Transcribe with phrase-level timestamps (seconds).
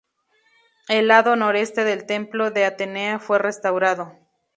[0.89, 4.15] El lado noreste del templo de Atenea fue restaurado.